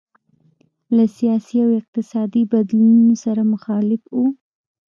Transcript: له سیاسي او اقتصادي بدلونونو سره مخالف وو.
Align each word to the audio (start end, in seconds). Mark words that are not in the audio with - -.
له 0.95 1.05
سیاسي 1.17 1.57
او 1.65 1.69
اقتصادي 1.81 2.43
بدلونونو 2.51 3.15
سره 3.23 3.41
مخالف 3.53 4.01
وو. 4.15 4.25